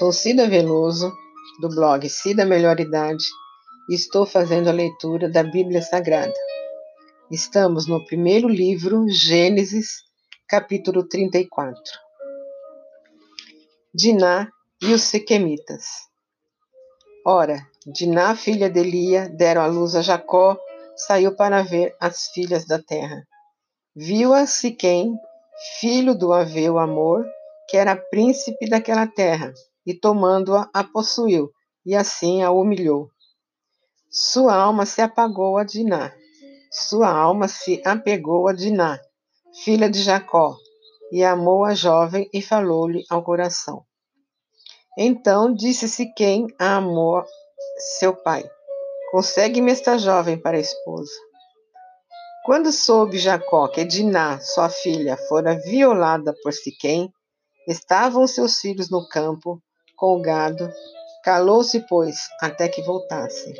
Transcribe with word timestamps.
Sou 0.00 0.12
Cida 0.12 0.48
Veloso, 0.48 1.12
do 1.60 1.68
blog 1.68 2.08
Cida 2.08 2.46
Melhor 2.46 2.80
Idade, 2.80 3.22
e 3.86 3.94
estou 3.94 4.24
fazendo 4.24 4.70
a 4.70 4.72
leitura 4.72 5.28
da 5.28 5.42
Bíblia 5.42 5.82
Sagrada. 5.82 6.32
Estamos 7.30 7.86
no 7.86 8.02
primeiro 8.06 8.48
livro, 8.48 9.06
Gênesis, 9.10 9.96
capítulo 10.48 11.06
34. 11.06 11.78
Diná 13.94 14.48
e 14.82 14.94
os 14.94 15.02
Sequemitas. 15.02 15.84
Ora, 17.26 17.58
Diná, 17.86 18.34
filha 18.34 18.70
de 18.70 18.80
Elia, 18.80 19.28
deram 19.28 19.60
à 19.60 19.66
luz 19.66 19.94
a 19.94 20.00
Jacó, 20.00 20.56
saiu 20.96 21.36
para 21.36 21.60
ver 21.60 21.94
as 22.00 22.28
filhas 22.28 22.66
da 22.66 22.82
terra. 22.82 23.22
Viu-a 23.94 24.46
Siquém, 24.46 25.12
filho 25.78 26.14
do 26.14 26.32
Aveu 26.32 26.78
Amor, 26.78 27.22
que 27.68 27.76
era 27.76 27.94
príncipe 27.94 28.66
daquela 28.66 29.06
terra, 29.06 29.52
e 29.86 29.94
tomando-a, 29.94 30.68
a 30.72 30.84
possuiu, 30.84 31.50
e 31.84 31.94
assim 31.94 32.42
a 32.42 32.50
humilhou. 32.50 33.08
Sua 34.10 34.54
alma 34.54 34.84
se 34.84 35.00
apagou 35.00 35.56
a 35.56 35.64
Diná. 35.64 36.12
Sua 36.70 37.08
alma 37.08 37.48
se 37.48 37.82
apegou 37.84 38.48
a 38.48 38.52
Diná, 38.52 39.00
filha 39.64 39.90
de 39.90 40.02
Jacó, 40.02 40.56
e 41.12 41.24
amou 41.24 41.64
a 41.64 41.74
jovem 41.74 42.28
e 42.32 42.40
falou-lhe 42.40 43.04
ao 43.10 43.22
coração. 43.22 43.84
Então 44.96 45.52
disse-se 45.52 46.12
quem 46.14 46.46
a 46.58 46.76
amou 46.76 47.24
seu 47.98 48.14
pai: 48.14 48.48
Consegue-me 49.10 49.72
esta 49.72 49.98
jovem 49.98 50.36
para 50.36 50.58
esposa. 50.58 51.12
Quando 52.44 52.72
soube 52.72 53.18
Jacó 53.18 53.68
que 53.68 53.84
Diná, 53.84 54.40
sua 54.40 54.68
filha, 54.68 55.16
fora 55.28 55.58
violada 55.58 56.34
por 56.42 56.52
Siquém, 56.52 57.12
estavam 57.68 58.26
seus 58.26 58.58
filhos 58.58 58.90
no 58.90 59.06
campo, 59.08 59.62
com 60.00 60.16
o 60.16 60.22
gado, 60.22 60.72
calou-se, 61.22 61.78
pois, 61.86 62.16
até 62.40 62.66
que 62.68 62.80
voltasse. 62.80 63.52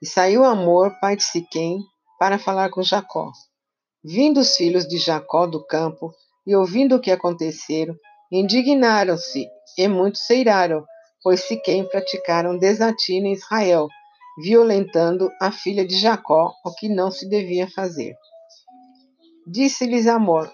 E 0.00 0.06
saiu 0.06 0.44
Amor, 0.44 0.96
pai 1.00 1.16
de 1.16 1.24
Siquém, 1.24 1.80
para 2.16 2.38
falar 2.38 2.70
com 2.70 2.80
Jacó. 2.80 3.32
Vindo 4.04 4.38
os 4.38 4.56
filhos 4.56 4.86
de 4.86 4.98
Jacó 4.98 5.46
do 5.46 5.66
campo 5.66 6.14
e 6.46 6.54
ouvindo 6.54 6.94
o 6.94 7.00
que 7.00 7.10
aconteceram, 7.10 7.96
indignaram-se 8.30 9.48
e 9.76 9.88
muitos 9.88 10.22
se 10.22 10.36
iraram, 10.36 10.84
pois 11.22 11.40
Siquém 11.40 11.84
praticaram 11.84 12.56
desatino 12.56 13.26
em 13.26 13.32
Israel, 13.32 13.88
violentando 14.40 15.28
a 15.40 15.50
filha 15.50 15.84
de 15.84 15.98
Jacó, 15.98 16.54
o 16.64 16.72
que 16.72 16.88
não 16.88 17.10
se 17.10 17.28
devia 17.28 17.68
fazer. 17.68 18.14
Disse-lhes 19.44 20.06
Amor: 20.06 20.50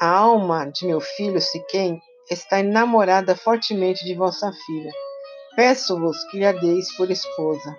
A 0.00 0.08
alma 0.08 0.66
de 0.66 0.84
meu 0.84 1.00
filho 1.00 1.40
Siquém 1.40 2.00
está 2.30 2.60
enamorada 2.60 3.36
fortemente 3.36 4.04
de 4.04 4.14
vossa 4.14 4.52
filha. 4.66 4.90
Peço-vos 5.56 6.22
que 6.24 6.38
lhe 6.38 6.52
deis 6.54 6.94
por 6.96 7.10
esposa. 7.10 7.78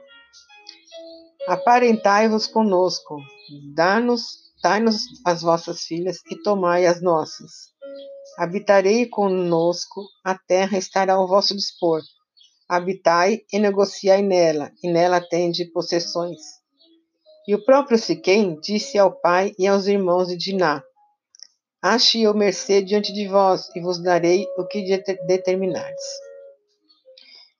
Aparentai-vos 1.47 2.47
conosco, 2.47 3.17
dá-nos, 3.73 4.39
dai-nos 4.63 4.97
as 5.25 5.41
vossas 5.41 5.83
filhas 5.83 6.17
e 6.31 6.35
tomai 6.41 6.85
as 6.85 7.01
nossas. 7.01 7.51
Habitarei 8.37 9.05
conosco, 9.05 10.03
a 10.23 10.35
terra 10.35 10.77
estará 10.77 11.13
ao 11.13 11.27
vosso 11.27 11.55
dispor. 11.55 12.01
Habitai 12.67 13.41
e 13.53 13.59
negociai 13.59 14.21
nela, 14.21 14.71
e 14.83 14.91
nela 14.91 15.21
tende 15.21 15.65
possessões. 15.71 16.41
E 17.47 17.53
o 17.53 17.63
próprio 17.63 17.97
Siquém 17.97 18.59
disse 18.59 18.97
ao 18.97 19.11
pai 19.11 19.53
e 19.59 19.67
aos 19.67 19.85
irmãos 19.85 20.27
de 20.27 20.35
Diná: 20.35 20.83
Ache 21.87 22.23
eu 22.23 22.33
mercê 22.33 22.81
diante 22.81 23.13
de 23.13 23.27
vós, 23.27 23.69
e 23.75 23.79
vos 23.79 24.01
darei 24.01 24.47
o 24.57 24.65
que 24.65 24.81
determinardes. 25.27 26.03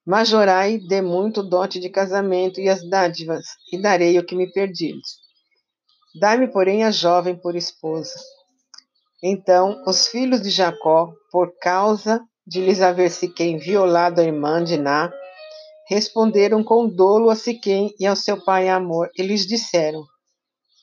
Majorai 0.04 0.80
de 0.80 1.00
muito 1.00 1.44
dote 1.44 1.80
de 1.80 1.90
casamento 1.90 2.60
e 2.60 2.68
as 2.68 2.82
dádivas, 2.90 3.46
e 3.72 3.80
darei 3.80 4.18
o 4.18 4.26
que 4.26 4.34
me 4.34 4.52
perdides. 4.52 5.20
Dai-me, 6.20 6.48
porém, 6.48 6.84
a 6.84 6.90
jovem 6.90 7.36
por 7.36 7.56
esposa. 7.56 8.16
Então 9.22 9.84
os 9.86 10.08
filhos 10.08 10.42
de 10.42 10.50
Jacó, 10.50 11.14
por 11.32 11.56
causa 11.60 12.20
de 12.48 12.62
lhes 12.62 12.82
haver 12.82 13.12
Siquém 13.12 13.60
violado 13.60 14.22
a 14.22 14.24
irmã 14.24 14.64
de 14.64 14.76
Ná, 14.76 15.14
responderam 15.88 16.64
com 16.64 16.90
dolo 16.90 17.30
a 17.30 17.36
Siquém 17.36 17.94
e 18.00 18.08
ao 18.08 18.16
seu 18.16 18.44
pai 18.44 18.70
Amor, 18.70 19.08
e 19.16 19.22
lhes 19.22 19.46
disseram: 19.46 20.04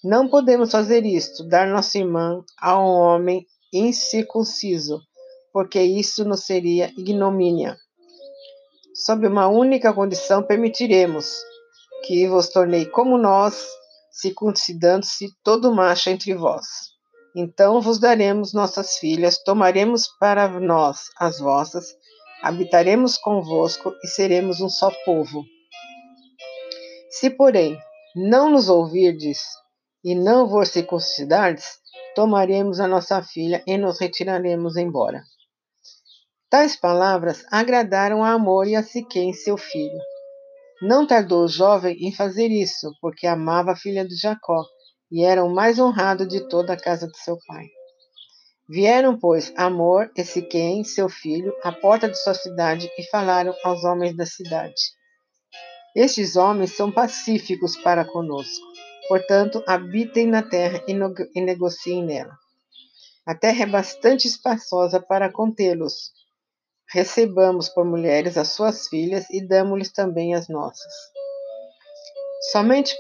Não 0.05 0.29
podemos 0.29 0.73
fazer 0.73 1.07
isto, 1.07 1.45
dar 1.49 1.69
nossa 1.69 1.97
irmã 1.97 2.43
a 2.61 2.77
um 2.77 2.89
homem 2.89 3.47
incircunciso, 3.73 5.01
porque 5.53 5.81
isso 5.81 6.25
nos 6.25 6.45
seria 6.45 6.91
ignomínia. 6.99 7.77
Sob 8.95 9.29
uma 9.29 9.47
única 9.47 9.95
condição 9.95 10.43
permitiremos 10.43 11.37
que 12.05 12.27
vos 12.27 12.49
tornei 12.49 12.85
como 12.85 13.17
nós, 13.17 13.65
circuncidando-se 14.11 15.29
todo 15.45 15.73
macho 15.73 16.11
entre 16.11 16.35
vós. 16.35 16.67
Então 17.37 17.81
vos 17.81 18.01
daremos 18.01 18.53
nossas 18.53 18.99
filhas, 18.99 19.39
tomaremos 19.39 20.09
para 20.19 20.49
nós 20.59 21.11
as 21.17 21.39
vossas, 21.39 21.95
habitaremos 22.43 23.17
convosco 23.17 23.95
e 24.03 24.09
seremos 24.09 24.61
um 24.61 24.69
só 24.69 24.91
povo. 25.05 25.45
Se, 27.09 27.31
porém, 27.31 27.79
não 28.17 28.51
nos 28.51 28.69
ouvirdes 28.69 29.62
e 30.05 30.15
não 30.15 30.47
vos 30.47 30.69
circuncidardes, 30.71 31.79
tomaremos 32.15 32.81
a 32.81 32.87
nossa 32.87 33.23
filha 33.23 33.63
e 33.67 33.79
nos 33.79 34.01
retiraremos 34.01 34.77
embora. 34.77 35.23
Tais 36.51 36.77
palavras 36.77 37.45
agradaram 37.51 38.23
a 38.23 38.33
Amor 38.33 38.67
e 38.67 38.77
a 38.77 38.83
Siquém, 38.83 39.33
seu 39.33 39.57
filho. 39.57 39.99
Não 40.83 41.07
tardou 41.07 41.45
o 41.45 41.49
jovem 41.49 41.97
em 42.01 42.15
fazer 42.15 42.49
isso, 42.49 42.93
porque 43.01 43.27
amava 43.27 43.73
a 43.73 43.77
filha 43.77 44.07
de 44.07 44.17
Jacó 44.17 44.63
e 45.11 45.25
era 45.25 45.45
o 45.45 45.55
mais 45.55 45.79
honrado 45.79 46.27
de 46.27 46.49
toda 46.49 46.73
a 46.73 46.77
casa 46.77 47.07
de 47.07 47.17
seu 47.19 47.39
pai. 47.47 47.67
Vieram, 48.69 49.19
pois, 49.19 49.53
Amor 49.57 50.11
e 50.17 50.25
Siquém, 50.25 50.83
seu 50.83 51.09
filho, 51.09 51.55
à 51.63 51.71
porta 51.73 52.09
de 52.09 52.19
sua 52.19 52.35
cidade 52.35 52.91
e 52.99 53.03
falaram 53.11 53.55
aos 53.65 53.85
homens 53.85 54.17
da 54.17 54.27
cidade. 54.27 54.75
Estes 55.95 56.37
homens 56.37 56.75
são 56.75 56.91
pacíficos 56.91 57.77
para 57.77 58.05
conosco, 58.05 58.72
portanto, 59.13 59.63
habitem 59.67 60.27
na 60.27 60.43
terra 60.43 60.83
e, 60.89 60.95
no, 60.95 61.15
e 61.35 61.41
negociem 61.43 62.03
nela. 62.03 62.33
A 63.27 63.35
terra 63.35 63.65
é 63.65 63.67
bastante 63.67 64.27
espaçosa 64.27 64.99
para 64.99 65.31
contê-los, 65.31 66.13
recebamos 66.91 67.69
por 67.69 67.85
mulheres 67.85 68.39
as 68.39 68.49
suas 68.49 68.89
filhas 68.89 69.29
e 69.29 69.47
damos-lhes 69.47 69.93
também 69.93 70.35
as 70.35 70.49
nossas. 70.49 70.91
Somente, 72.53 72.97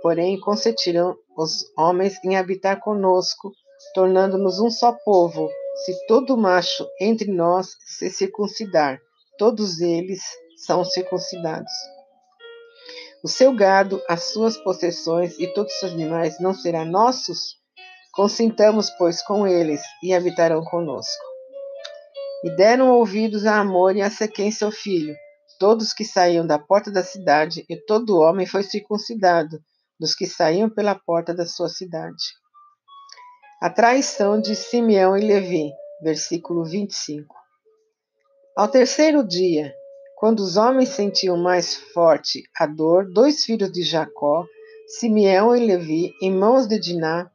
porém, 0.00 0.38
consentirão 0.38 1.16
os 1.36 1.64
homens 1.76 2.14
em 2.24 2.36
habitar 2.36 2.78
conosco, 2.78 3.50
tornando-nos 3.92 4.60
um 4.60 4.70
só 4.70 4.92
povo, 4.92 5.50
se 5.84 6.06
todo 6.06 6.36
macho 6.36 6.88
entre 7.00 7.28
nós 7.28 7.76
se 7.84 8.08
circuncidar, 8.08 9.00
todos 9.36 9.80
eles 9.80 10.22
são 10.64 10.84
circuncidados. 10.84 11.72
O 13.24 13.28
seu 13.28 13.54
gado, 13.54 14.02
as 14.08 14.24
suas 14.24 14.56
possessões 14.56 15.38
e 15.38 15.46
todos 15.52 15.72
os 15.72 15.80
seus 15.80 15.92
animais 15.92 16.38
não 16.38 16.52
serão 16.52 16.84
nossos? 16.84 17.56
Consintamos, 18.12 18.90
pois, 18.90 19.22
com 19.22 19.46
eles 19.46 19.82
e 20.02 20.14
habitarão 20.14 20.62
conosco. 20.62 21.24
E 22.44 22.50
deram 22.50 22.90
ouvidos 22.90 23.46
a 23.46 23.58
Amor 23.58 23.96
e 23.96 24.02
a 24.02 24.10
Sequém 24.10 24.50
seu 24.50 24.70
filho, 24.70 25.16
todos 25.58 25.92
que 25.92 26.04
saíam 26.04 26.46
da 26.46 26.58
porta 26.58 26.90
da 26.90 27.02
cidade, 27.02 27.64
e 27.68 27.76
todo 27.76 28.18
homem 28.18 28.46
foi 28.46 28.62
circuncidado, 28.62 29.58
dos 29.98 30.14
que 30.14 30.26
saíam 30.26 30.68
pela 30.68 30.94
porta 30.94 31.34
da 31.34 31.46
sua 31.46 31.68
cidade. 31.68 32.22
A 33.60 33.70
traição 33.70 34.38
de 34.40 34.54
Simeão 34.54 35.16
e 35.16 35.26
Levi, 35.26 35.72
versículo 36.02 36.64
25. 36.64 37.34
Ao 38.54 38.68
terceiro 38.68 39.26
dia, 39.26 39.74
quando 40.16 40.40
os 40.40 40.56
homens 40.56 40.88
sentiam 40.88 41.36
mais 41.36 41.74
forte 41.74 42.42
a 42.58 42.66
dor, 42.66 43.08
dois 43.12 43.44
filhos 43.44 43.70
de 43.70 43.82
Jacó, 43.82 44.44
Simeão 44.88 45.54
e 45.54 45.64
Levi, 45.64 46.12
irmãos 46.20 46.66
de 46.66 46.78
Diná, 46.78 47.30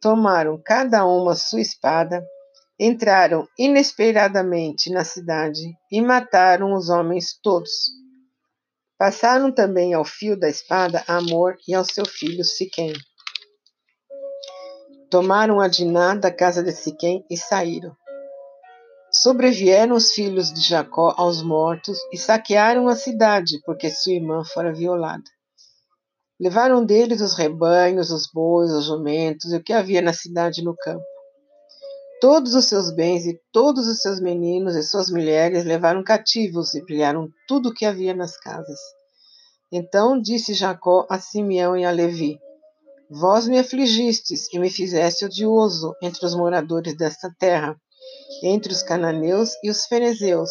tomaram 0.00 0.60
cada 0.64 1.04
uma 1.04 1.36
sua 1.36 1.60
espada 1.60 2.26
entraram 2.78 3.46
inesperadamente 3.58 4.90
na 4.90 5.04
cidade 5.04 5.76
e 5.90 6.00
mataram 6.00 6.74
os 6.74 6.88
homens 6.88 7.38
todos. 7.42 7.90
Passaram 8.98 9.52
também 9.52 9.94
ao 9.94 10.04
fio 10.04 10.38
da 10.38 10.48
espada 10.48 11.04
Amor 11.06 11.56
e 11.68 11.74
ao 11.74 11.84
seu 11.84 12.06
filho 12.06 12.44
Siquém. 12.44 12.92
Tomaram 15.10 15.60
a 15.60 15.68
Diná 15.68 16.14
da 16.14 16.32
casa 16.32 16.62
de 16.62 16.72
Siquém 16.72 17.24
e 17.30 17.36
saíram. 17.36 17.94
Sobrevieram 19.24 19.96
os 19.96 20.12
filhos 20.12 20.52
de 20.52 20.60
Jacó 20.60 21.14
aos 21.16 21.42
mortos 21.42 21.98
e 22.12 22.18
saquearam 22.18 22.88
a 22.88 22.94
cidade, 22.94 23.58
porque 23.64 23.90
sua 23.90 24.12
irmã 24.12 24.44
fora 24.44 24.70
violada. 24.70 25.24
Levaram 26.38 26.84
deles 26.84 27.22
os 27.22 27.32
rebanhos, 27.32 28.10
os 28.10 28.30
bois, 28.30 28.70
os 28.70 28.84
jumentos 28.84 29.50
e 29.50 29.56
o 29.56 29.62
que 29.64 29.72
havia 29.72 30.02
na 30.02 30.12
cidade 30.12 30.62
no 30.62 30.76
campo 30.76 31.02
Todos 32.20 32.54
os 32.54 32.66
seus 32.66 32.94
bens 32.94 33.24
e 33.24 33.40
todos 33.50 33.88
os 33.88 34.02
seus 34.02 34.20
meninos 34.20 34.76
e 34.76 34.82
suas 34.82 35.08
mulheres 35.08 35.64
levaram 35.64 36.04
cativos 36.04 36.74
e 36.74 36.84
brilharam 36.84 37.26
tudo 37.48 37.70
o 37.70 37.74
que 37.74 37.86
havia 37.86 38.12
nas 38.12 38.36
casas. 38.36 38.78
Então 39.72 40.20
disse 40.20 40.52
Jacó 40.52 41.06
a 41.08 41.18
Simeão 41.18 41.74
e 41.78 41.86
a 41.86 41.90
Levi: 41.90 42.38
Vós 43.10 43.48
me 43.48 43.58
afligistes 43.58 44.52
e 44.52 44.58
me 44.58 44.68
fizeste 44.68 45.24
odioso 45.24 45.94
entre 46.02 46.26
os 46.26 46.34
moradores 46.34 46.94
desta 46.94 47.34
terra, 47.38 47.74
entre 48.42 48.72
os 48.72 48.82
cananeus 48.82 49.50
e 49.62 49.70
os 49.70 49.86
ferezeus, 49.86 50.50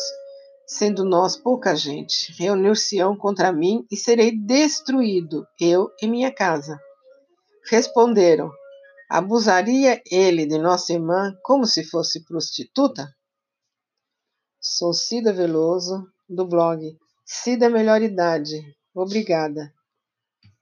sendo 0.67 1.03
nós 1.03 1.37
pouca 1.37 1.75
gente. 1.75 2.33
Reunir-se-ão 2.37 3.15
contra 3.17 3.51
mim 3.51 3.85
e 3.91 3.95
serei 3.95 4.31
destruído, 4.31 5.45
eu 5.59 5.89
e 6.01 6.07
minha 6.07 6.31
casa. 6.31 6.79
Responderam: 7.69 8.51
Abusaria 9.09 10.01
ele 10.11 10.45
de 10.45 10.57
nossa 10.57 10.93
irmã 10.93 11.35
como 11.43 11.65
se 11.65 11.83
fosse 11.83 12.23
prostituta? 12.25 13.07
Sou 14.59 14.93
Cida 14.93 15.33
Veloso, 15.33 16.07
do 16.27 16.47
blog 16.47 16.97
Cida 17.25 17.69
Melhor 17.69 18.01
Idade. 18.01 18.61
Obrigada. 18.93 19.73